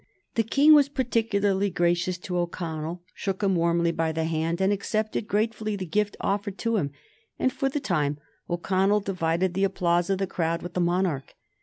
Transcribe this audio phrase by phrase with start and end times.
[0.33, 5.27] The King was particularly gracious to O'Connell, shook him warmly by the hand, and accepted
[5.27, 6.89] gratefully the gift offered to him,
[7.37, 8.17] and, for the time,
[8.49, 11.35] O'Connell divided the applause of the crowd with the monarch.